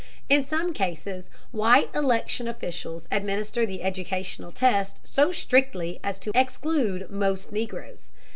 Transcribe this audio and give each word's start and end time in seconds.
In 0.29 0.43
some 0.43 0.73
cases 0.73 1.29
white 1.51 1.93
election 1.93 2.47
officials 2.47 3.07
administer 3.11 3.67
the 3.67 3.83
educational 3.83 4.51
test 4.51 4.99
so 5.03 5.31
strictly 5.31 5.99
as 6.03 6.17
to 6.17 6.31
exclude 6.33 7.11
most 7.11 7.51
Negroes. 7.51 8.11